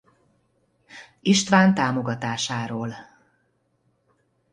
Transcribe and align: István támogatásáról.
István 1.21 1.73
támogatásáról. 1.73 2.95